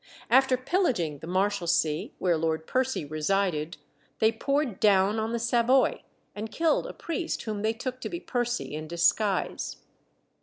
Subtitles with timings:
[0.31, 3.77] After pillaging the Marshalsea, where Lord Percy resided,
[4.17, 6.01] they poured down on the Savoy
[6.33, 9.75] and killed a priest whom they took to be Percy in disguise.